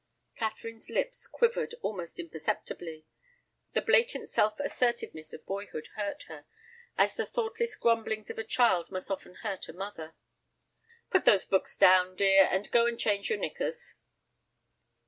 [0.35, 3.05] Catherine's lips quivered almost imperceptibly.
[3.73, 6.45] The blatant self assertiveness of boyhood hurt her,
[6.97, 10.15] as the thoughtless grumblings of a child must often hurt a mother.
[11.11, 13.93] "Put those books down, dear, and go and change your knickers."